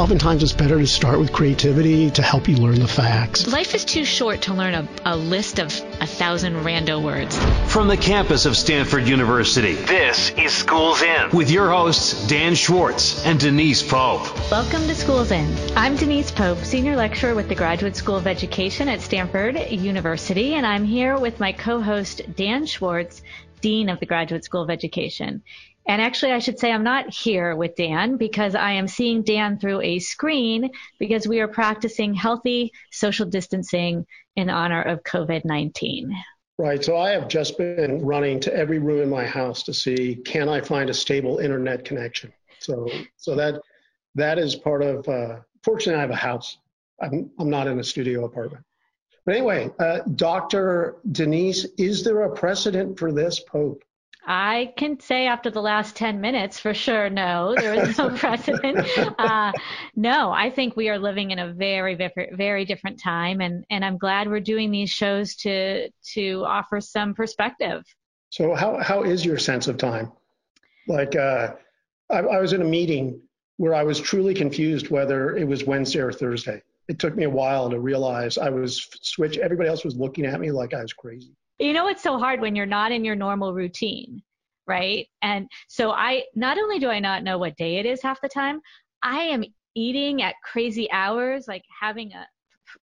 [0.00, 3.46] oftentimes it's better to start with creativity to help you learn the facts.
[3.46, 5.66] Life is too short to learn a, a list of
[6.00, 7.38] a thousand rando words.
[7.70, 13.26] From the campus of Stanford University, this is Schools In with your hosts, Dan Schwartz
[13.26, 14.22] and Denise Pope.
[14.50, 15.54] Welcome to Schools In.
[15.76, 20.64] I'm Denise Pope, Senior Lecturer with the Graduate School of Education at Stanford University, and
[20.64, 23.20] I'm here with my co-host, Dan Schwartz,
[23.60, 25.42] Dean of the Graduate School of Education.
[25.90, 29.58] And actually, I should say I'm not here with Dan because I am seeing Dan
[29.58, 30.70] through a screen
[31.00, 34.06] because we are practicing healthy social distancing
[34.36, 36.14] in honor of COVID 19.
[36.58, 36.84] Right.
[36.84, 40.48] So I have just been running to every room in my house to see can
[40.48, 42.32] I find a stable internet connection.
[42.60, 43.60] So so that
[44.14, 45.08] that is part of.
[45.08, 46.58] Uh, fortunately, I have a house.
[47.02, 48.64] I'm I'm not in a studio apartment.
[49.26, 50.98] But anyway, uh, Dr.
[51.10, 53.82] Denise, is there a precedent for this, Pope?
[54.26, 58.86] I can say after the last 10 minutes for sure, no, there is no precedent.
[59.18, 59.52] Uh,
[59.96, 63.84] no, I think we are living in a very, very, very different time, and, and
[63.84, 67.82] I'm glad we're doing these shows to to offer some perspective.
[68.28, 70.12] So, how how is your sense of time?
[70.86, 71.54] Like, uh,
[72.10, 73.20] I, I was in a meeting
[73.56, 76.62] where I was truly confused whether it was Wednesday or Thursday.
[76.88, 79.38] It took me a while to realize I was switch.
[79.38, 82.40] Everybody else was looking at me like I was crazy you know it's so hard
[82.40, 84.22] when you're not in your normal routine
[84.70, 85.08] right?
[85.22, 88.28] And so i not only do i not know what day it is half the
[88.28, 88.60] time
[89.02, 89.44] i am
[89.74, 92.26] eating at crazy hours like having a,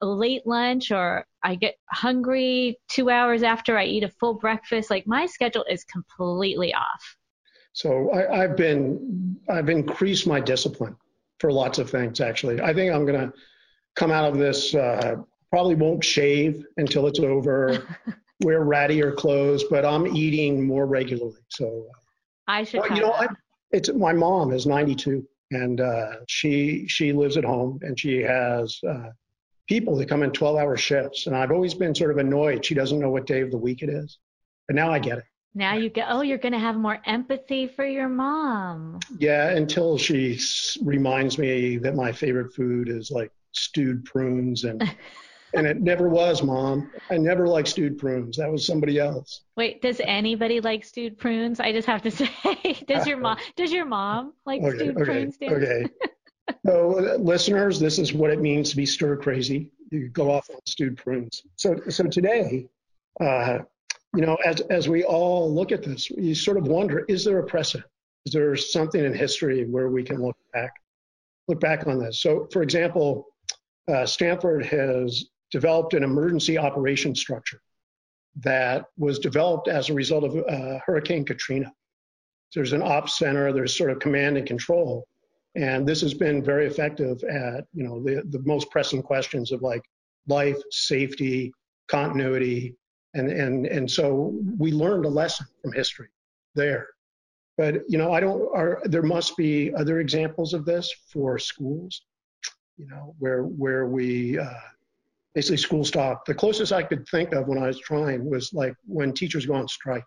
[0.00, 4.90] a late lunch or i get hungry two hours after i eat a full breakfast
[4.90, 7.16] like my schedule is completely off.
[7.74, 10.96] So I, have been i've increased my discipline
[11.38, 12.60] for lots of things actually.
[12.62, 13.32] I think i'm going to
[13.94, 15.16] come out of this uh,
[15.50, 17.86] probably won't shave until it's over
[18.42, 21.40] wear rattier clothes, but I'm eating more regularly.
[21.48, 21.86] So
[22.46, 22.80] I should.
[22.80, 23.26] Well, you know, I,
[23.70, 28.78] it's my mom is 92, and uh, she she lives at home, and she has
[28.88, 29.10] uh,
[29.68, 32.98] people that come in 12-hour shifts, and I've always been sort of annoyed she doesn't
[32.98, 34.18] know what day of the week it is,
[34.66, 35.24] but now I get it.
[35.56, 38.98] Now you get, oh, you're going to have more empathy for your mom.
[39.18, 40.38] Yeah, until she
[40.82, 44.82] reminds me that my favorite food is like stewed prunes and
[45.54, 46.90] and it never was, Mom.
[47.10, 48.36] I never liked stewed prunes.
[48.36, 49.42] That was somebody else.
[49.56, 51.60] Wait, does anybody like stewed prunes?
[51.60, 52.28] I just have to say,
[52.86, 53.38] does your mom?
[53.56, 55.36] Does your mom like okay, stewed okay, prunes?
[55.36, 55.52] Dan?
[55.52, 55.86] Okay.
[56.66, 59.70] so, listeners, this is what it means to be stir crazy.
[59.90, 61.42] You go off on stewed prunes.
[61.56, 62.66] So, so today,
[63.20, 63.58] uh,
[64.14, 67.38] you know, as as we all look at this, you sort of wonder: is there
[67.38, 67.88] a precedent?
[68.26, 70.72] Is there something in history where we can look back,
[71.46, 72.20] look back on this?
[72.20, 73.28] So, for example.
[73.86, 77.60] Uh, Stanford has developed an emergency operation structure
[78.40, 81.72] that was developed as a result of uh, Hurricane Katrina.
[82.54, 85.06] There's an ops center, there's sort of command and control.
[85.56, 89.62] And this has been very effective at, you know, the, the most pressing questions of
[89.62, 89.82] like
[90.26, 91.52] life, safety,
[91.88, 92.74] continuity.
[93.14, 96.08] And, and, and so we learned a lesson from history
[96.56, 96.88] there.
[97.56, 102.02] But, you know, I don't, are, there must be other examples of this for schools,
[102.76, 104.54] you know, where, where we, uh,
[105.34, 106.24] basically school stop.
[106.24, 109.54] The closest I could think of when I was trying was like when teachers go
[109.54, 110.04] on strike.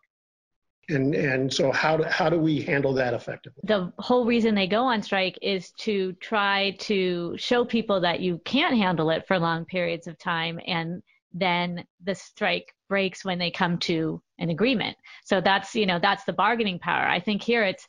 [0.90, 3.62] And and so how do how do we handle that effectively?
[3.66, 8.40] The whole reason they go on strike is to try to show people that you
[8.46, 13.52] can't handle it for long periods of time and then the strike breaks when they
[13.52, 14.96] come to an agreement.
[15.26, 17.06] So that's you know that's the bargaining power.
[17.06, 17.86] I think here it's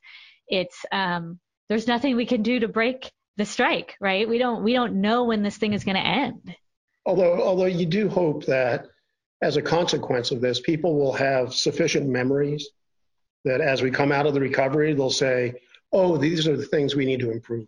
[0.48, 1.38] it's um,
[1.68, 4.28] there's nothing we can do to break the strike, right?
[4.28, 6.56] We don't we don't know when this thing is going to end.
[7.08, 8.86] Although, although you do hope that
[9.40, 12.68] as a consequence of this, people will have sufficient memories
[13.46, 15.54] that as we come out of the recovery, they'll say,
[15.90, 17.66] oh, these are the things we need to improve.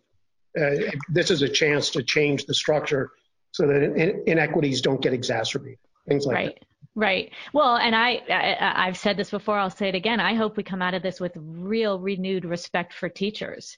[0.55, 3.09] Uh, this is a chance to change the structure
[3.51, 5.79] so that in- inequities don't get exacerbated.
[6.07, 6.59] Things like right.
[6.59, 6.67] that.
[6.93, 7.31] Right.
[7.51, 9.57] Well, and I, I I've said this before.
[9.57, 10.19] I'll say it again.
[10.19, 13.77] I hope we come out of this with real renewed respect for teachers.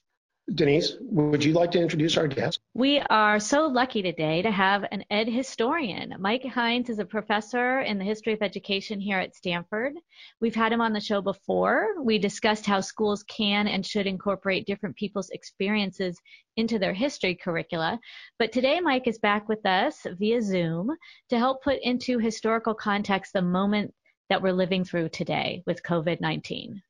[0.53, 2.59] Denise, would you like to introduce our guest?
[2.73, 6.15] We are so lucky today to have an ed historian.
[6.19, 9.93] Mike Hines is a professor in the history of education here at Stanford.
[10.41, 11.95] We've had him on the show before.
[12.03, 16.19] We discussed how schools can and should incorporate different people's experiences
[16.57, 17.97] into their history curricula.
[18.37, 20.91] But today, Mike is back with us via Zoom
[21.29, 23.93] to help put into historical context the moment
[24.27, 26.81] that we're living through today with COVID 19.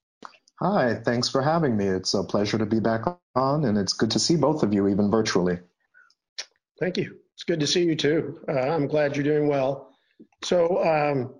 [0.62, 1.86] Hi, thanks for having me.
[1.86, 3.02] It's a pleasure to be back
[3.36, 5.60] on, and it's good to see both of you, even virtually.
[6.80, 7.18] Thank you.
[7.36, 8.40] It's good to see you too.
[8.48, 9.94] Uh, I'm glad you're doing well.
[10.44, 11.34] So, um,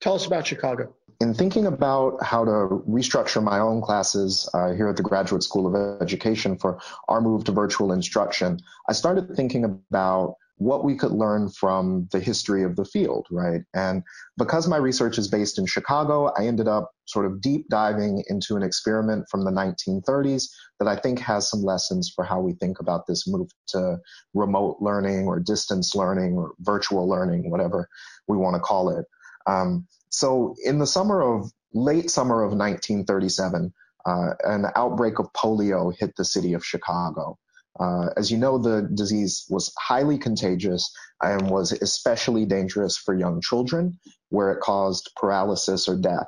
[0.00, 0.94] tell us about Chicago.
[1.20, 5.66] in thinking about how to restructure my own classes uh, here at the Graduate School
[5.66, 8.58] of Education for our move to virtual instruction,
[8.88, 13.62] I started thinking about what we could learn from the history of the field, right?
[13.74, 14.02] And
[14.36, 18.56] because my research is based in Chicago, I ended up sort of deep diving into
[18.56, 22.78] an experiment from the 1930s that I think has some lessons for how we think
[22.78, 23.96] about this move to
[24.34, 27.88] remote learning or distance learning or virtual learning, whatever
[28.28, 29.06] we want to call it.
[29.46, 33.72] Um, so in the summer of late summer of 1937,
[34.04, 37.38] uh, an outbreak of polio hit the city of Chicago.
[37.78, 40.90] Uh, as you know, the disease was highly contagious
[41.22, 43.98] and was especially dangerous for young children,
[44.30, 46.26] where it caused paralysis or death.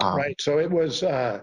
[0.00, 0.40] Um, right.
[0.40, 1.40] So it was uh,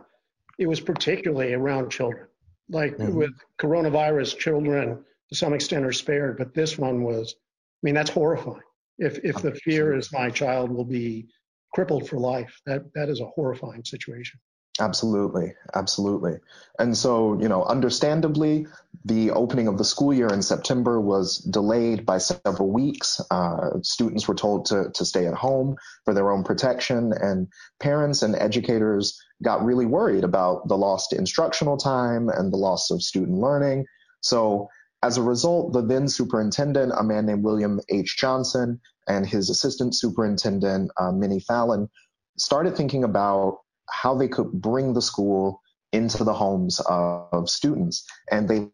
[0.58, 2.28] it was particularly around children.
[2.70, 3.16] Like mm-hmm.
[3.16, 7.36] with coronavirus, children to some extent are spared, but this one was.
[7.38, 8.62] I mean, that's horrifying.
[8.98, 11.28] If if the fear is my child will be
[11.74, 14.40] crippled for life, that that is a horrifying situation.
[14.80, 16.40] Absolutely, absolutely.
[16.80, 18.66] And so, you know, understandably,
[19.06, 23.22] the opening of the school year in September was delayed by several weeks.
[23.30, 25.76] Uh, students were told to, to stay at home
[26.06, 27.48] for their own protection, and
[27.80, 33.04] parents and educators got really worried about the lost instructional time and the loss of
[33.04, 33.86] student learning.
[34.22, 34.70] So,
[35.04, 38.18] as a result, the then superintendent, a man named William H.
[38.18, 41.90] Johnson, and his assistant superintendent, uh, Minnie Fallon,
[42.38, 43.60] started thinking about
[43.90, 48.06] how they could bring the school into the homes of students.
[48.32, 48.68] And they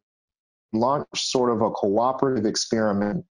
[0.73, 3.25] launched sort of a cooperative experiment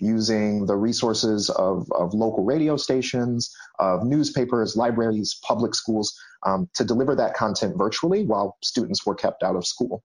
[0.00, 6.84] using the resources of, of local radio stations, of newspapers, libraries, public schools um, to
[6.84, 10.02] deliver that content virtually while students were kept out of school.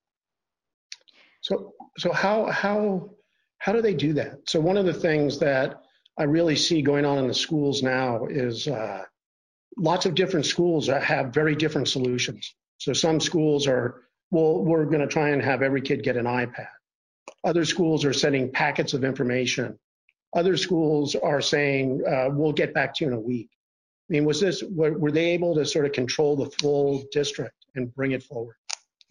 [1.40, 3.10] So, so how how
[3.58, 4.40] how do they do that?
[4.46, 5.82] So one of the things that
[6.18, 9.04] I really see going on in the schools now is uh,
[9.76, 12.54] lots of different schools have very different solutions.
[12.78, 16.26] So some schools are, well, we're going to try and have every kid get an
[16.26, 16.68] iPad.
[17.44, 19.78] Other schools are sending packets of information.
[20.34, 23.50] Other schools are saying, uh, we'll get back to you in a week.
[24.08, 27.66] I mean, was this, were, were they able to sort of control the full district
[27.74, 28.56] and bring it forward?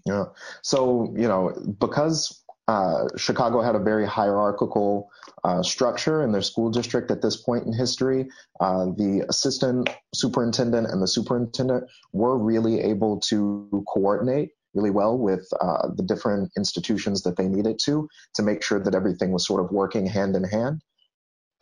[0.05, 0.25] Yeah.
[0.61, 5.09] So, you know, because uh, Chicago had a very hierarchical
[5.43, 8.27] uh, structure in their school district at this point in history.
[8.59, 15.47] Uh, the assistant superintendent and the superintendent were really able to coordinate really well with
[15.61, 19.63] uh, the different institutions that they needed to to make sure that everything was sort
[19.63, 20.81] of working hand in hand.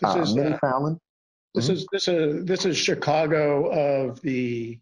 [0.02, 1.00] This uh, is Minnie Fallon.
[1.54, 1.74] This mm-hmm.
[1.74, 4.80] is this is this is Chicago of the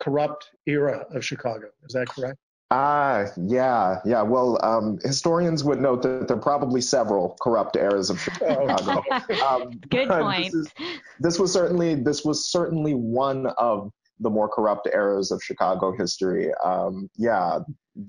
[0.00, 1.68] corrupt era of Chicago.
[1.86, 2.38] Is that correct?
[2.70, 4.20] Ah, yeah, yeah.
[4.20, 9.02] Well, um, historians would note that there are probably several corrupt eras of Chicago.
[9.46, 10.52] um, Good point.
[10.52, 10.72] This, is,
[11.18, 16.52] this, was certainly this was certainly one of the more corrupt eras of Chicago history.
[16.62, 17.60] Um, yeah,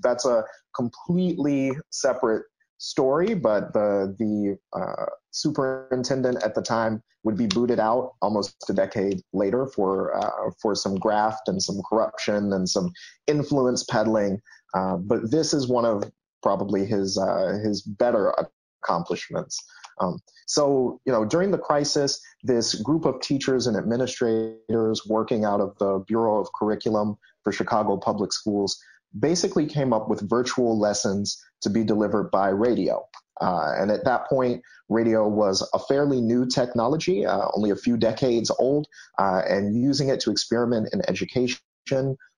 [0.02, 0.44] that's a
[0.76, 2.44] completely separate
[2.76, 8.72] story, but the the uh, superintendent at the time would be booted out almost a
[8.72, 12.90] decade later for uh, for some graft and some corruption and some
[13.26, 14.40] influence peddling.
[14.74, 16.10] Uh, but this is one of
[16.42, 18.34] probably his uh, his better
[18.82, 19.58] accomplishments.
[20.00, 25.60] Um, so, you know, during the crisis, this group of teachers and administrators working out
[25.60, 28.78] of the Bureau of Curriculum for Chicago Public Schools
[29.18, 33.04] basically came up with virtual lessons to be delivered by radio.
[33.40, 37.96] Uh, and at that point, radio was a fairly new technology, uh, only a few
[37.96, 38.86] decades old,
[39.18, 41.58] uh, and using it to experiment in education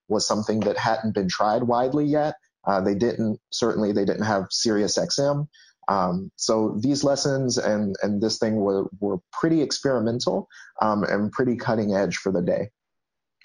[0.09, 2.35] was something that hadn't been tried widely yet.
[2.65, 5.49] Uh, they didn't, certainly, they didn't have Sirius XM.
[5.89, 10.49] Um, so these lessons and, and this thing were, were pretty experimental
[10.81, 12.71] um, and pretty cutting edge for the day.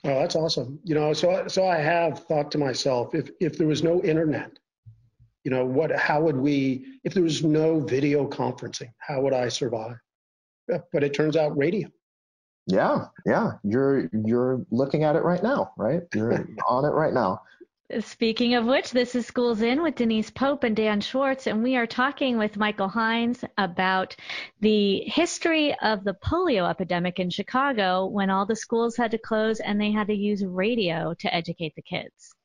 [0.03, 0.79] Oh, that's awesome.
[0.83, 4.51] You know, so so I have thought to myself, if if there was no internet,
[5.47, 9.47] you know, what how would we if there was no video conferencing, how would I
[9.47, 9.95] survive?
[10.67, 11.87] But it turns out radio.
[12.65, 13.53] Yeah, yeah.
[13.63, 16.01] You're you're looking at it right now, right?
[16.13, 16.33] You're
[16.67, 17.43] on it right now.
[18.01, 21.77] Speaking of which, this is Schools In with Denise Pope and Dan Schwartz, and we
[21.77, 24.17] are talking with Michael Hines about
[24.59, 29.61] the history of the polio epidemic in Chicago when all the schools had to close
[29.61, 32.35] and they had to use radio to educate the kids.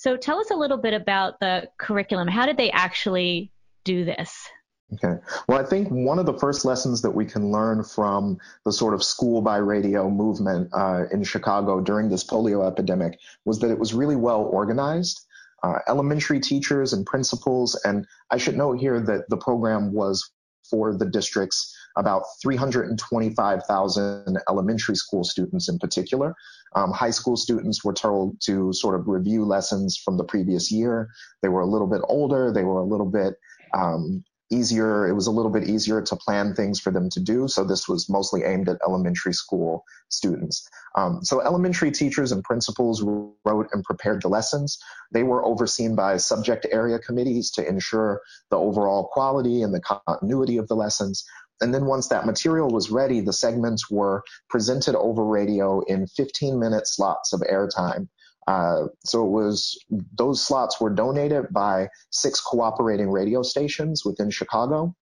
[0.00, 2.26] So tell us a little bit about the curriculum.
[2.26, 3.52] How did they actually
[3.84, 4.48] do this?
[4.94, 5.20] Okay.
[5.46, 8.94] Well, I think one of the first lessons that we can learn from the sort
[8.94, 13.78] of school by radio movement uh, in Chicago during this polio epidemic was that it
[13.78, 15.20] was really well organized.
[15.62, 20.30] Uh, elementary teachers and principals, and I should note here that the program was
[20.70, 26.34] for the district's about 325,000 elementary school students in particular.
[26.76, 31.10] Um, high school students were told to sort of review lessons from the previous year.
[31.42, 33.34] They were a little bit older, they were a little bit
[33.74, 35.06] um, easier.
[35.06, 37.46] It was a little bit easier to plan things for them to do.
[37.48, 40.68] So this was mostly aimed at elementary school students.
[40.96, 44.78] Um, so elementary teachers and principals wrote and prepared the lessons.
[45.12, 48.20] They were overseen by subject area committees to ensure
[48.50, 51.24] the overall quality and the continuity of the lessons.
[51.60, 56.58] And then once that material was ready, the segments were presented over radio in 15
[56.58, 58.08] minute slots of airtime.
[58.46, 59.78] Uh, so it was
[60.16, 64.94] those slots were donated by six cooperating radio stations within Chicago,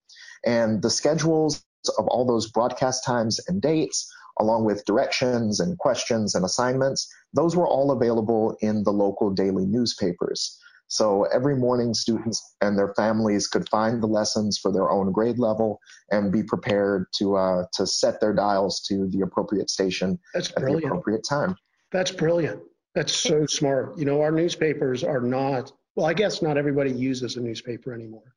[0.44, 1.64] and the schedules
[1.98, 7.56] of all those broadcast times and dates, along with directions and questions and assignments, those
[7.56, 10.58] were all available in the local daily newspapers.
[10.88, 15.38] So every morning, students and their families could find the lessons for their own grade
[15.38, 15.78] level
[16.11, 20.57] and be prepared to uh, to set their dials to the appropriate station That's at
[20.57, 20.83] brilliant.
[20.83, 21.57] the appropriate time.
[21.92, 22.62] That's brilliant.
[22.95, 23.99] That's so smart.
[23.99, 28.35] You know, our newspapers are not, well, I guess not everybody uses a newspaper anymore.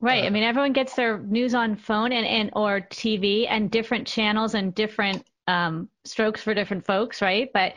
[0.00, 0.22] Right.
[0.22, 4.06] I Uh, mean, everyone gets their news on phone and, and or TV and different
[4.06, 7.50] channels and different um, strokes for different folks, right?
[7.52, 7.74] But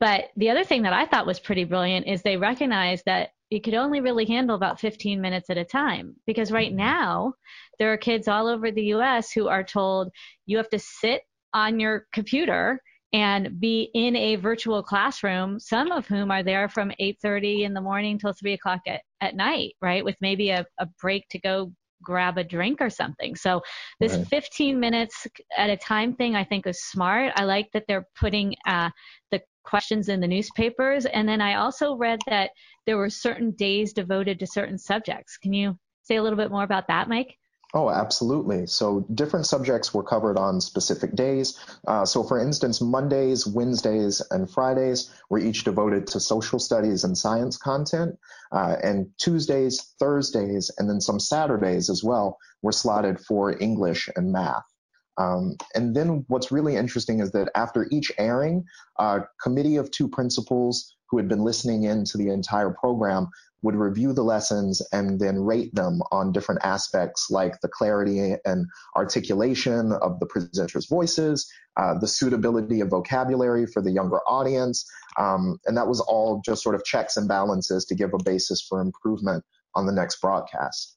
[0.00, 3.60] but the other thing that I thought was pretty brilliant is they recognized that you
[3.60, 7.34] could only really handle about 15 minutes at a time because right now
[7.78, 9.32] there are kids all over the U.S.
[9.32, 10.08] who are told
[10.46, 12.80] you have to sit on your computer
[13.12, 17.80] and be in a virtual classroom, some of whom are there from 8.30 in the
[17.80, 21.72] morning till 3 o'clock at, at night, right, with maybe a, a break to go
[22.02, 23.36] grab a drink or something.
[23.36, 23.60] So
[23.98, 24.26] this Right.
[24.28, 25.26] 15 minutes
[25.56, 27.32] at a time thing I think is smart.
[27.36, 28.90] I like that they're putting uh,
[29.30, 31.06] the questions in the newspapers.
[31.06, 32.50] And then I also read that
[32.86, 35.36] there were certain days devoted to certain subjects.
[35.36, 37.36] Can you say a little bit more about that, Mike?
[37.72, 38.66] Oh, absolutely.
[38.66, 41.56] So different subjects were covered on specific days.
[41.86, 47.16] Uh, so, for instance, Mondays, Wednesdays, and Fridays were each devoted to social studies and
[47.16, 48.18] science content.
[48.50, 54.32] Uh, and Tuesdays, Thursdays, and then some Saturdays as well were slotted for English and
[54.32, 54.64] math.
[55.20, 58.64] Um, and then what's really interesting is that after each airing,
[58.98, 63.28] a committee of two principals who had been listening in to the entire program
[63.62, 68.66] would review the lessons and then rate them on different aspects like the clarity and
[68.96, 71.46] articulation of the presenters' voices,
[71.76, 74.90] uh, the suitability of vocabulary for the younger audience.
[75.18, 78.62] Um, and that was all just sort of checks and balances to give a basis
[78.66, 80.96] for improvement on the next broadcast.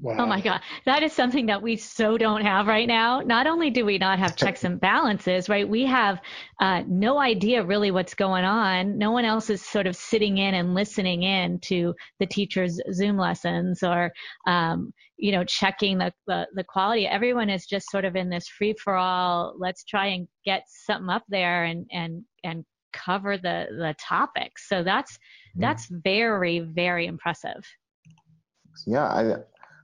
[0.00, 0.16] Wow.
[0.20, 0.60] Oh my God.
[0.86, 3.20] That is something that we so don't have right now.
[3.20, 5.68] Not only do we not have checks and balances, right?
[5.68, 6.20] We have
[6.60, 8.96] uh, no idea really what's going on.
[8.96, 13.18] No one else is sort of sitting in and listening in to the teacher's Zoom
[13.18, 14.12] lessons or,
[14.46, 17.04] um, you know, checking the, the, the quality.
[17.08, 19.56] Everyone is just sort of in this free for all.
[19.58, 24.68] Let's try and get something up there and, and, and cover the, the topics.
[24.68, 25.18] So that's,
[25.56, 27.66] that's very, very impressive.
[28.86, 29.34] Yeah, I,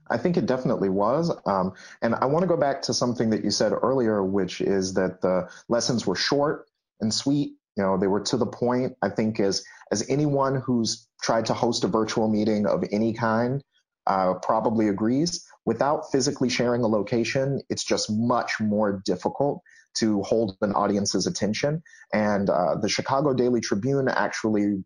[0.09, 1.31] I think it definitely was.
[1.45, 4.93] Um, and I want to go back to something that you said earlier, which is
[4.93, 6.67] that the lessons were short
[7.01, 7.53] and sweet.
[7.77, 8.95] You know, they were to the point.
[9.01, 13.61] I think as as anyone who's tried to host a virtual meeting of any kind
[14.07, 19.61] uh, probably agrees, without physically sharing a location, it's just much more difficult
[19.95, 21.81] to hold an audience's attention.
[22.13, 24.83] And uh, the Chicago Daily Tribune actually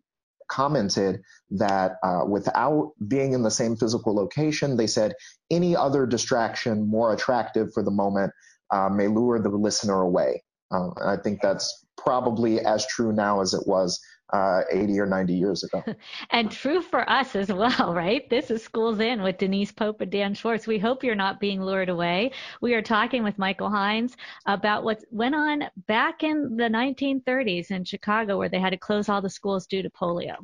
[0.50, 5.14] commented that uh, without being in the same physical location, they said
[5.50, 8.32] any other distraction more attractive for the moment
[8.70, 10.42] uh, may lure the listener away.
[10.70, 14.00] Uh, I think that's probably as true now as it was
[14.32, 15.82] uh, 80 or 90 years ago.
[16.30, 18.28] And true for us as well, right?
[18.30, 20.66] This is Schools In with Denise Pope and Dan Schwartz.
[20.66, 22.32] We hope you're not being lured away.
[22.60, 27.84] We are talking with Michael Hines about what went on back in the 1930s in
[27.84, 30.36] Chicago, where they had to close all the schools due to polio.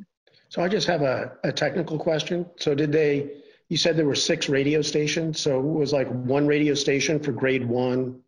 [0.49, 2.45] So I just have a, a technical question.
[2.57, 3.31] So did they,
[3.69, 5.39] you said there were six radio stations.
[5.39, 8.21] So it was like one radio station for grade one,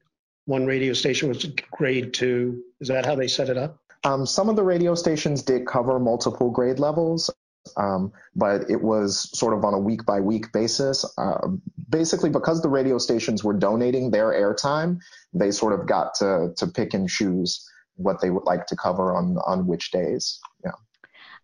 [0.46, 2.64] one radio station was grade two.
[2.82, 3.80] Is that how they set it up?
[4.04, 7.30] Um, some of the radio stations did cover multiple grade levels,
[7.78, 11.06] um, but it was sort of on a week by week basis.
[11.18, 11.50] Uh,
[11.90, 15.00] basically, because the radio stations were donating their airtime,
[15.34, 19.16] they sort of got to, to pick and choose what they would like to cover
[19.16, 20.40] on, on which days.
[20.64, 20.72] Yeah.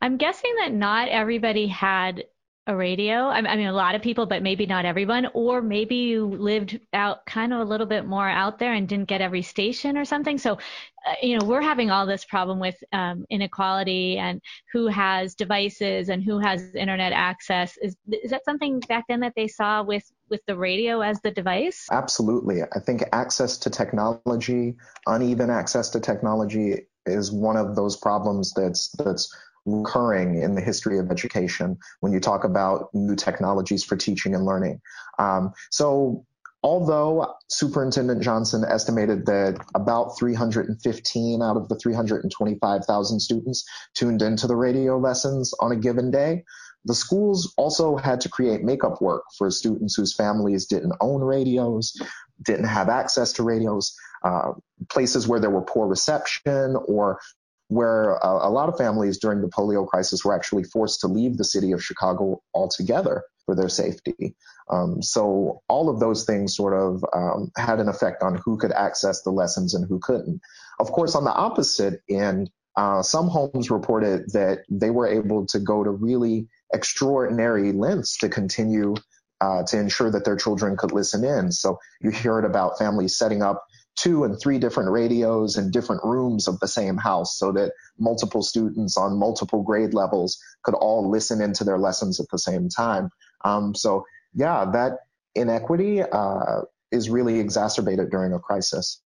[0.01, 2.23] I'm guessing that not everybody had
[2.67, 3.27] a radio.
[3.27, 5.27] I mean, a lot of people, but maybe not everyone.
[5.33, 9.07] Or maybe you lived out kind of a little bit more out there and didn't
[9.07, 10.39] get every station or something.
[10.39, 14.41] So, uh, you know, we're having all this problem with um, inequality and
[14.73, 17.77] who has devices and who has internet access.
[17.77, 21.31] Is is that something back then that they saw with with the radio as the
[21.31, 21.87] device?
[21.91, 22.63] Absolutely.
[22.63, 28.89] I think access to technology, uneven access to technology is one of those problems that's
[28.97, 29.31] that's
[29.65, 34.45] recurring in the history of education when you talk about new technologies for teaching and
[34.45, 34.79] learning.
[35.19, 36.25] Um, so
[36.63, 44.55] although Superintendent Johnson estimated that about 315 out of the 325,000 students tuned into the
[44.55, 46.43] radio lessons on a given day,
[46.85, 51.99] the schools also had to create makeup work for students whose families didn't own radios,
[52.43, 54.53] didn't have access to radios, uh,
[54.89, 57.19] places where there were poor reception or
[57.67, 61.37] where a, a lot of families during the polio crisis were actually forced to leave
[61.37, 64.35] the city of Chicago altogether for their safety.
[64.71, 68.71] Um, so all of those things sort of um, had an effect on who could
[68.71, 70.41] access the lessons and who couldn't.
[70.79, 75.59] Of course, on the opposite end, uh, some homes reported that they were able to
[75.59, 78.95] go to really extraordinary lengths to continue
[79.41, 81.51] uh, to ensure that their children could listen in.
[81.51, 83.63] So you hear it about families setting up
[84.05, 88.43] two and three different radios in different rooms of the same house so that multiple
[88.43, 93.09] students on multiple grade levels could all listen into their lessons at the same time.
[93.43, 94.99] Um, so yeah, that
[95.33, 99.01] inequity uh, is really exacerbated during a crisis.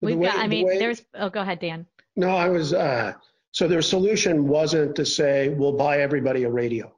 [0.00, 1.86] We've way, got, I mean, way, there's, oh, go ahead, Dan.
[2.14, 3.14] No, I was, uh,
[3.50, 6.94] so their solution wasn't to say, we'll buy everybody a radio.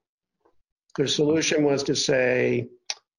[0.98, 2.68] Their solution was to say,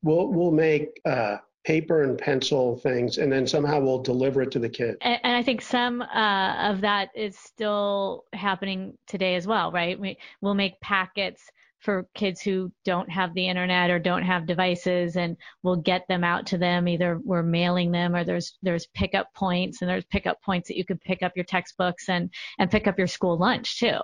[0.04, 4.60] we'll, we'll make, uh, paper and pencil things, and then somehow we'll deliver it to
[4.60, 4.96] the kid.
[5.02, 10.00] And, and I think some uh, of that is still happening today as well, right?
[10.00, 11.44] We, we'll make packets
[11.80, 16.24] for kids who don't have the internet or don't have devices and we'll get them
[16.24, 20.42] out to them either we're mailing them or there's there's pickup points and there's pickup
[20.42, 23.80] points that you could pick up your textbooks and and pick up your school lunch
[23.80, 23.98] too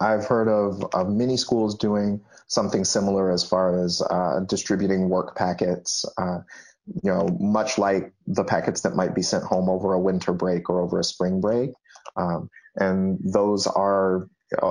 [0.00, 5.34] i've heard of, of many schools doing something similar as far as uh, distributing work
[5.34, 6.38] packets uh,
[6.86, 10.68] you know, much like the packets that might be sent home over a winter break
[10.68, 11.70] or over a spring break.
[12.16, 14.28] Um, and those are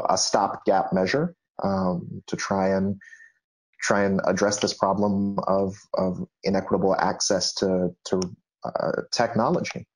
[0.10, 3.00] a stopgap measure um, to try and
[3.80, 8.22] try and address this problem of, of inequitable access to, to
[8.63, 9.88] uh, technology.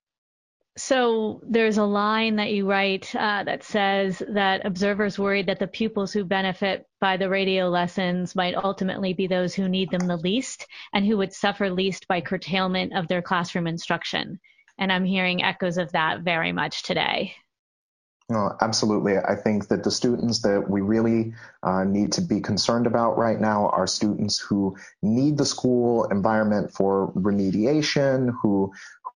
[0.78, 5.66] So there's a line that you write uh, that says that observers worried that the
[5.66, 10.18] pupils who benefit by the radio lessons might ultimately be those who need them the
[10.18, 14.38] least and who would suffer least by curtailment of their classroom instruction.
[14.78, 17.34] And I'm hearing echoes of that very much today.
[18.28, 19.16] No, absolutely.
[19.18, 23.40] I think that the students that we really uh, need to be concerned about right
[23.40, 28.72] now are students who need the school environment for remediation, who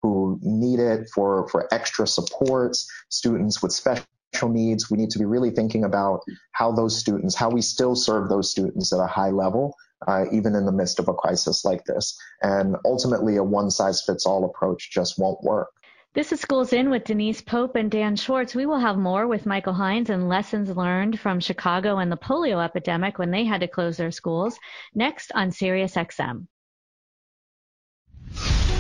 [0.03, 4.05] who need it for, for extra supports, students with special
[4.49, 4.91] needs.
[4.91, 6.21] We need to be really thinking about
[6.53, 9.75] how those students, how we still serve those students at a high level,
[10.07, 12.19] uh, even in the midst of a crisis like this.
[12.43, 15.69] And ultimately, a one size fits all approach just won't work.
[16.17, 18.55] This is Schools In with Denise Pope and Dan Schwartz.
[18.55, 22.65] We will have more with Michael Hines and lessons learned from Chicago and the polio
[22.65, 24.59] epidemic when they had to close their schools
[24.95, 26.47] next on Sirius XM.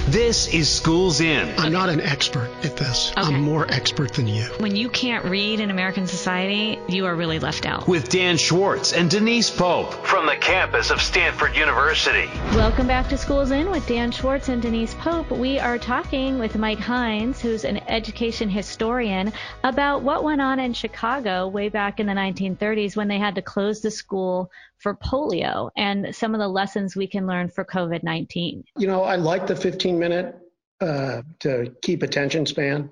[0.08, 1.52] This is Schools In.
[1.58, 3.10] I'm not an expert at this.
[3.10, 3.22] Okay.
[3.22, 4.44] I'm more expert than you.
[4.60, 7.88] When you can't read in American society, you are really left out.
[7.88, 12.30] With Dan Schwartz and Denise Pope from the campus of Stanford University.
[12.54, 15.28] Welcome back to Schools In with Dan Schwartz and Denise Pope.
[15.32, 19.32] We are talking with Mike Hines, who's an education historian,
[19.64, 23.42] about what went on in Chicago way back in the 1930s when they had to
[23.42, 28.02] close the school for polio and some of the lessons we can learn for COVID
[28.02, 28.64] 19?
[28.76, 30.36] You know, I like the 15 minute
[30.80, 32.90] uh, to keep attention span.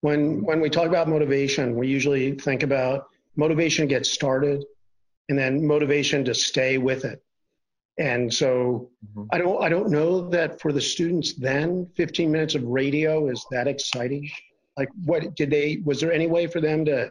[0.00, 4.64] When, when we talk about motivation, we usually think about motivation to get started
[5.28, 7.22] and then motivation to stay with it.
[7.98, 9.24] And so mm-hmm.
[9.32, 13.44] I don't I don't know that for the students then 15 minutes of radio is
[13.50, 14.30] that exciting.
[14.76, 17.10] Like what did they was there any way for them to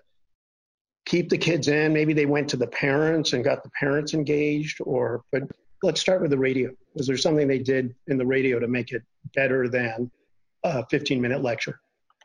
[1.08, 1.94] keep the kids in.
[1.94, 5.44] Maybe they went to the parents and got the parents engaged, or but
[5.84, 6.72] let's start with the radio.
[6.96, 9.04] Was there something they did in the radio to make it
[9.36, 10.12] better than
[10.64, 11.80] a 15 minute lecture?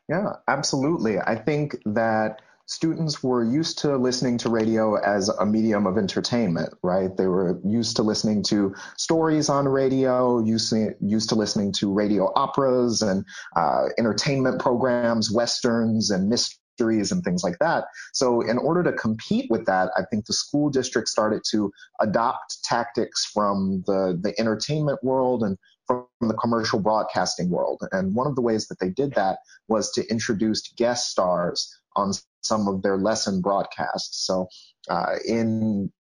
[0.09, 1.19] Yeah, absolutely.
[1.19, 6.73] I think that students were used to listening to radio as a medium of entertainment,
[6.81, 7.15] right?
[7.15, 11.91] They were used to listening to stories on radio, used to, used to listening to
[11.91, 17.85] radio operas and uh, entertainment programs, westerns and mysteries and things like that.
[18.13, 22.63] So in order to compete with that, I think the school district started to adopt
[22.63, 25.57] tactics from the, the entertainment world and
[25.87, 27.81] from the commercial broadcasting world.
[27.91, 32.13] And one of the ways that they did that was to introduce guest stars on
[32.41, 34.25] some of their lesson broadcasts.
[34.25, 34.47] So
[34.89, 35.91] uh, in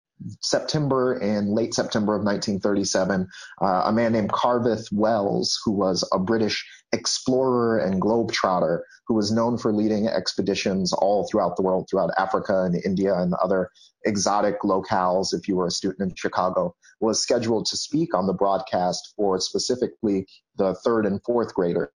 [0.40, 3.28] September in late September of 1937,
[3.60, 9.32] uh, a man named Carveth Wells, who was a British explorer and globetrotter who was
[9.32, 13.70] known for leading expeditions all throughout the world, throughout Africa and India and other
[14.04, 18.32] exotic locales, if you were a student in Chicago, was scheduled to speak on the
[18.32, 21.90] broadcast for specifically the third and fourth graders.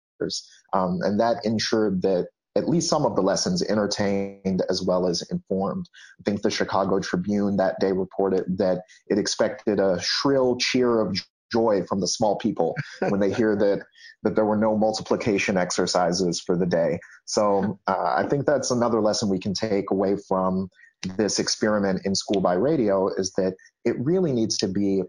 [0.72, 5.22] Um, and that ensured that at least some of the lessons entertained as well as
[5.30, 5.88] informed.
[6.20, 11.16] I think the Chicago Tribune that day reported that it expected a shrill cheer of
[11.52, 12.74] joy from the small people
[13.08, 13.82] when they hear that
[14.24, 16.98] that there were no multiplication exercises for the day.
[17.24, 20.68] So uh, I think that's another lesson we can take away from
[21.16, 25.02] this experiment in school by radio is that it really needs to be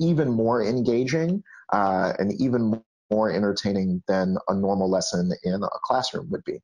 [0.00, 1.42] even more engaging
[1.74, 6.60] uh, and even more entertaining than a normal lesson in a classroom would be.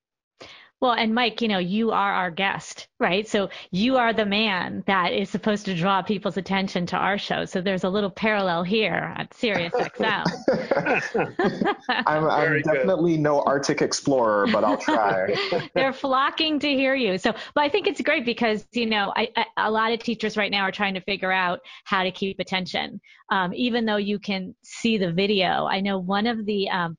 [0.78, 3.26] Well, and Mike, you know, you are our guest, right?
[3.26, 7.46] So you are the man that is supposed to draw people's attention to our show.
[7.46, 10.24] So there's a little parallel here at Sirius XM.
[12.06, 15.34] I'm, I'm definitely no Arctic explorer, but I'll try.
[15.74, 17.16] They're flocking to hear you.
[17.16, 20.36] So, but I think it's great because, you know, I, I, a lot of teachers
[20.36, 23.00] right now are trying to figure out how to keep attention.
[23.30, 26.98] Um, even though you can see the video, I know one of the um,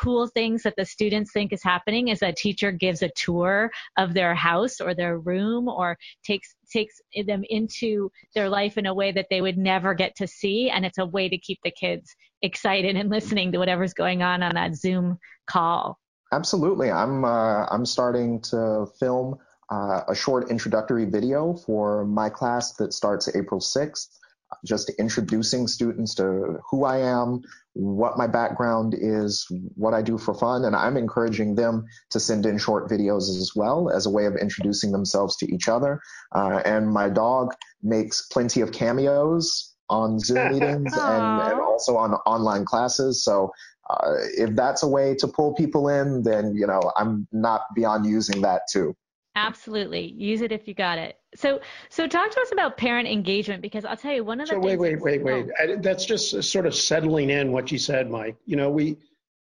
[0.00, 4.14] cool things that the students think is happening is a teacher gives a tour of
[4.14, 9.10] their house or their room or takes takes them into their life in a way
[9.10, 12.14] that they would never get to see and it's a way to keep the kids
[12.42, 15.98] excited and listening to whatever's going on on that Zoom call.
[16.32, 16.90] Absolutely.
[16.90, 19.38] I'm uh, I'm starting to film
[19.70, 24.18] uh, a short introductory video for my class that starts April 6th
[24.64, 27.42] just introducing students to who I am,
[27.74, 32.46] what my background is, what I do for fun, and I'm encouraging them to send
[32.46, 36.00] in short videos as well as a way of introducing themselves to each other.
[36.34, 42.14] Uh, and my dog makes plenty of cameos on Zoom meetings and, and, also on
[42.26, 43.22] online classes.
[43.22, 43.50] So
[43.90, 48.06] uh, if that's a way to pull people in, then you know I'm not beyond
[48.06, 48.94] using that too.
[49.38, 50.14] Absolutely.
[50.16, 51.16] Use it if you got it.
[51.36, 54.54] So, so talk to us about parent engagement because I'll tell you one of the.
[54.54, 55.46] So wait, wait, wait, wait.
[55.60, 55.76] Oh.
[55.76, 58.36] That's just sort of settling in what you said, Mike.
[58.46, 58.96] You know, we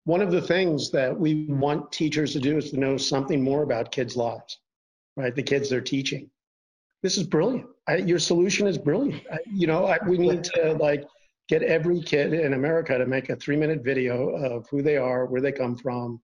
[0.05, 3.63] one of the things that we want teachers to do is to know something more
[3.63, 4.59] about kids' lives,
[5.19, 5.35] right?
[5.35, 6.31] The kids they're teaching.
[7.03, 7.67] This is brilliant.
[7.87, 9.23] I, your solution is brilliant.
[9.31, 11.05] I, you know, I, we need to like
[11.51, 15.43] get every kid in America to make a three-minute video of who they are, where
[15.43, 16.23] they come from.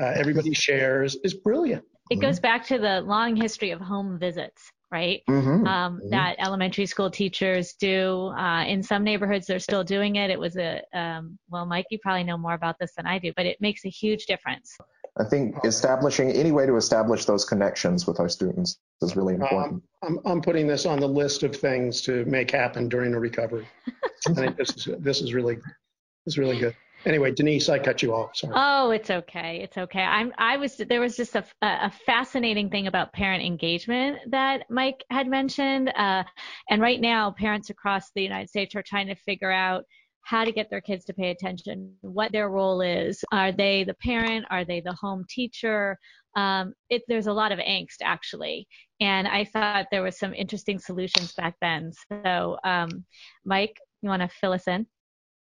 [0.00, 1.18] Uh, everybody shares.
[1.22, 5.22] It's brilliant it goes back to the long history of home visits right?
[5.28, 5.66] Mm-hmm.
[5.66, 6.10] Um, mm-hmm.
[6.10, 8.32] That elementary school teachers do.
[8.38, 10.30] Uh, in some neighborhoods, they're still doing it.
[10.30, 13.32] It was a, um, well, Mike, you probably know more about this than I do,
[13.36, 14.76] but it makes a huge difference.
[15.18, 19.82] I think establishing any way to establish those connections with our students is really important.
[20.02, 23.18] Um, I'm, I'm putting this on the list of things to make happen during the
[23.18, 23.66] recovery.
[24.28, 26.76] I think this is this is really this is really good.
[27.06, 28.36] Anyway, Denise, I cut you off.
[28.36, 28.52] Sorry.
[28.56, 29.60] Oh, it's okay.
[29.62, 30.02] It's okay.
[30.02, 30.32] I'm.
[30.38, 30.76] I was.
[30.76, 35.88] There was just a, a fascinating thing about parent engagement that Mike had mentioned.
[35.96, 36.24] Uh,
[36.68, 39.84] and right now, parents across the United States are trying to figure out
[40.22, 43.24] how to get their kids to pay attention, what their role is.
[43.30, 44.44] Are they the parent?
[44.50, 45.96] Are they the home teacher?
[46.34, 48.66] Um, it, there's a lot of angst actually,
[49.00, 51.92] and I thought there was some interesting solutions back then.
[52.08, 53.04] So, um,
[53.44, 54.88] Mike, you want to fill us in?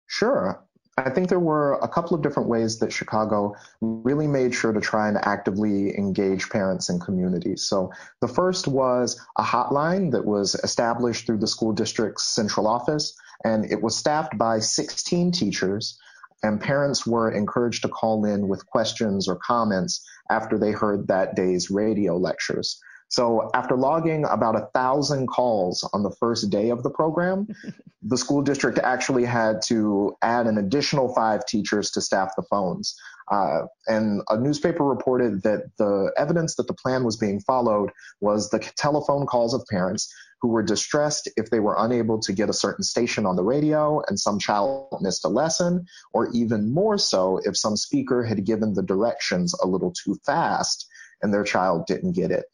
[0.06, 0.63] Sure.
[0.98, 4.82] I think there were a couple of different ways that Chicago really made sure to
[4.82, 7.68] try and actively engage parents and communities.
[7.68, 13.14] So the first was a hotline that was established through the school district's central office,
[13.44, 16.00] and it was staffed by 16 teachers.
[16.44, 21.36] And parents were encouraged to call in with questions or comments after they heard that
[21.36, 22.80] day's radio lectures.
[23.10, 27.48] So after logging about a thousand calls on the first day of the program,
[28.02, 32.96] the school district actually had to add an additional five teachers to staff the phones.
[33.30, 37.89] Uh, and a newspaper reported that the evidence that the plan was being followed
[38.22, 42.50] was the telephone calls of parents who were distressed if they were unable to get
[42.50, 46.98] a certain station on the radio and some child missed a lesson, or even more
[46.98, 50.88] so if some speaker had given the directions a little too fast
[51.22, 52.46] and their child didn't get it.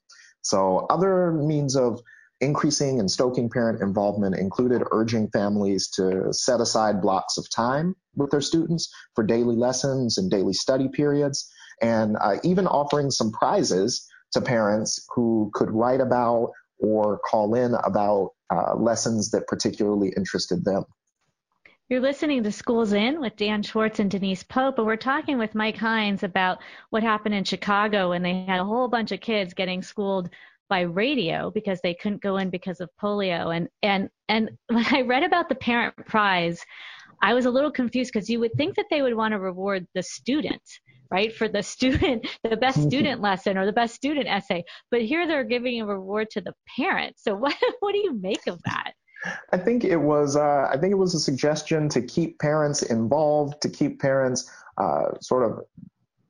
[0.44, 2.02] So other means of
[2.42, 8.32] increasing and stoking parent involvement included urging families to set aside blocks of time with
[8.32, 11.50] their students for daily lessons and daily study periods,
[11.82, 17.76] and uh, even offering some prizes to parents who could write about or call in
[17.84, 20.84] about uh, lessons that particularly interested them.
[21.90, 25.54] You're listening to Schools In with Dan Schwartz and Denise Pope, and we're talking with
[25.54, 26.60] Mike Hines about
[26.92, 30.30] what happened in Chicago when they had a whole bunch of kids getting schooled
[30.70, 33.54] by radio because they couldn't go in because of polio.
[33.56, 36.64] And and and when I read about the parent prize,
[37.22, 39.86] I was a little confused because you would think that they would want to reward
[39.94, 40.64] the student,
[41.12, 42.88] right, for the student, the best mm-hmm.
[42.88, 44.64] student lesson or the best student essay.
[44.90, 47.18] But here they're giving a reward to the parent.
[47.20, 48.94] So what what do you make of that?
[49.52, 53.62] I think it was uh, I think it was a suggestion to keep parents involved,
[53.62, 55.66] to keep parents uh, sort of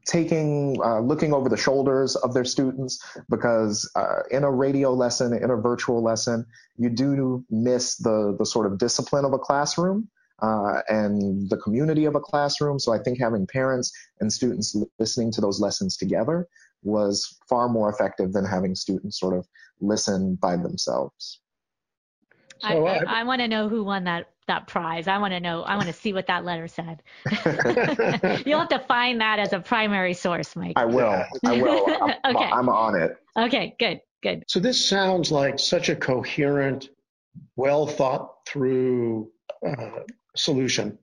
[0.06, 5.34] taking uh, looking over the shoulders of their students because uh, in a radio lesson
[5.34, 6.46] in a virtual lesson
[6.78, 10.10] you do miss the the sort of discipline of a classroom
[10.42, 12.80] uh, and the community of a classroom.
[12.80, 16.48] So i think having parents and students listening to those lessons together
[16.84, 19.48] was far more effective than having students sort of
[19.80, 21.40] listen by themselves
[22.64, 25.08] so I, I, I want to know who won that that prize.
[25.08, 25.62] I want to know.
[25.62, 27.02] I want to see what that letter said.
[28.46, 30.74] You'll have to find that as a primary source, Mike.
[30.76, 31.24] I will.
[31.46, 31.86] I will.
[32.24, 32.46] I'm, okay.
[32.46, 33.18] I'm on it.
[33.38, 33.76] Okay.
[33.80, 34.02] Good.
[34.22, 34.44] Good.
[34.48, 36.90] So this sounds like such a coherent,
[37.56, 39.32] well thought through
[39.66, 40.02] uh,
[40.36, 40.98] solution.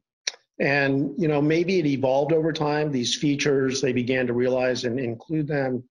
[0.59, 2.93] And you know, maybe it evolved over time.
[2.93, 5.85] These features they began to realize and include them.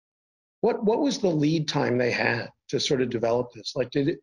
[0.61, 3.73] What what was the lead time they had to sort of develop this?
[3.75, 4.19] Like, did it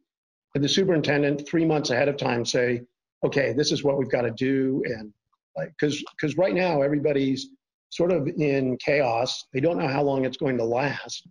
[0.57, 2.81] did the superintendent three months ahead of time say,
[3.23, 5.13] okay, this is what we've got to do, and
[5.55, 7.51] like, because because right now everybody's
[7.91, 9.45] sort of in chaos.
[9.53, 11.29] They don't know how long it's going to last.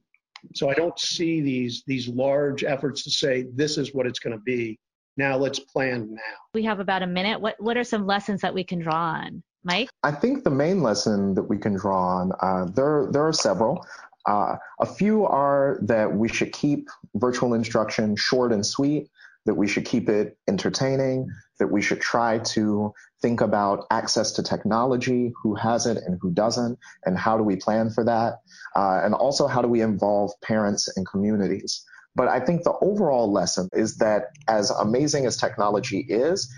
[0.54, 4.38] So I don't see these these large efforts to say this is what it's going
[4.38, 4.78] to be.
[5.18, 6.22] Now let's plan now.
[6.54, 7.42] We have about a minute.
[7.42, 9.42] What what are some lessons that we can draw on?
[9.64, 9.90] Mike?
[10.04, 13.84] I think the main lesson that we can draw on, uh, there, there are several.
[14.28, 19.10] Uh, a few are that we should keep virtual instruction short and sweet,
[19.46, 21.28] that we should keep it entertaining,
[21.60, 26.32] that we should try to think about access to technology, who has it and who
[26.32, 28.40] doesn't, and how do we plan for that,
[28.76, 31.84] uh, and also how do we involve parents and communities.
[32.16, 36.52] But I think the overall lesson is that as amazing as technology is,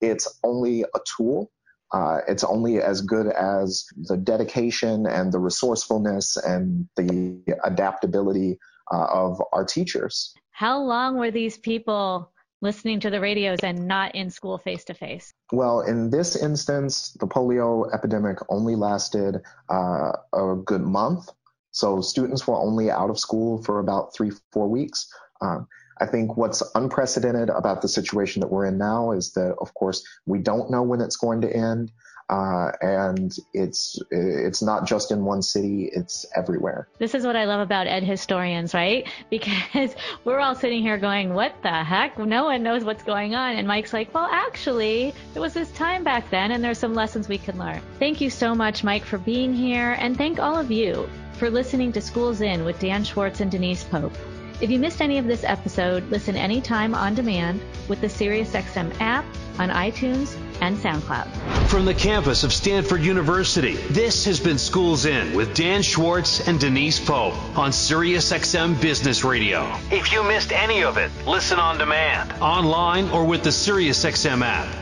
[0.00, 1.50] it's only a tool
[1.92, 8.58] uh, it's only as good as the dedication and the resourcefulness and the adaptability
[8.92, 10.32] uh, of our teachers.
[10.60, 14.92] How long were these people listening to the radios and not in school face to
[14.92, 15.32] face?
[15.52, 21.30] Well, in this instance, the polio epidemic only lasted uh, a good month.
[21.70, 25.10] So students were only out of school for about three, four weeks.
[25.40, 25.66] Um,
[25.98, 30.06] I think what's unprecedented about the situation that we're in now is that, of course,
[30.26, 31.90] we don't know when it's going to end.
[32.30, 36.86] Uh, and it's it's not just in one city; it's everywhere.
[37.00, 39.06] This is what I love about ed historians, right?
[39.30, 42.16] Because we're all sitting here going, "What the heck?
[42.18, 46.04] No one knows what's going on." And Mike's like, "Well, actually, there was this time
[46.04, 49.18] back then, and there's some lessons we can learn." Thank you so much, Mike, for
[49.18, 53.40] being here, and thank all of you for listening to Schools In with Dan Schwartz
[53.40, 54.14] and Denise Pope.
[54.60, 59.24] If you missed any of this episode, listen anytime on demand with the SiriusXM app
[59.58, 61.26] on iTunes and SoundCloud.
[61.68, 66.58] From the campus of Stanford University, this has been Schools In with Dan Schwartz and
[66.58, 69.72] Denise Pope on SiriusXM Business Radio.
[69.90, 74.79] If you missed any of it, listen on demand, online, or with the SiriusXM app.